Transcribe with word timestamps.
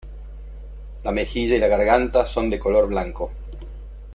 La 1.03 1.11
mejilla 1.11 1.57
y 1.57 1.59
la 1.59 1.67
garganta 1.67 2.25
son 2.25 2.49
de 2.49 2.57
color 2.57 2.87
blanco. 2.87 3.31